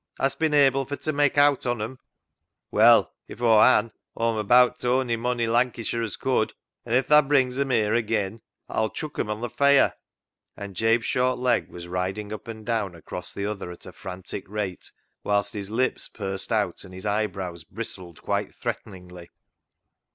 Hast 0.19 0.39
bin 0.39 0.51
able 0.55 0.83
for 0.83 0.95
t' 0.95 1.11
mak' 1.11 1.37
owt 1.37 1.67
on 1.67 1.79
'em?"" 1.79 1.99
Well, 2.71 3.13
if 3.27 3.39
Aw 3.39 3.61
han, 3.61 3.91
Aw'm 4.17 4.35
abaat 4.35 4.79
t' 4.79 4.87
on'y 4.87 5.15
mon 5.15 5.39
i' 5.39 5.45
Lancashire 5.45 6.01
as 6.01 6.15
could; 6.17 6.53
an' 6.87 6.93
if 6.95 7.07
tha 7.07 7.21
brings 7.21 7.59
'em 7.59 7.69
here 7.69 7.93
agean 7.93 8.39
Aw'll 8.67 8.89
chuck 8.89 9.19
'em 9.19 9.29
on 9.29 9.47
th' 9.47 9.55
feire," 9.55 9.93
and 10.57 10.75
Jabe's 10.75 11.05
short 11.05 11.37
leg 11.37 11.69
was 11.69 11.87
riding 11.87 12.33
up 12.33 12.47
and 12.47 12.65
down 12.65 12.95
across 12.95 13.31
the 13.31 13.45
other 13.45 13.69
at 13.69 13.85
a 13.85 13.91
frantic 13.91 14.49
rate, 14.49 14.91
whilst 15.23 15.53
his 15.53 15.69
lips 15.69 16.07
pursed 16.07 16.51
out 16.51 16.83
and 16.83 16.95
his 16.95 17.05
eyebrows 17.05 17.63
bristled 17.63 18.23
quite 18.23 18.55
threateningly. 18.55 19.29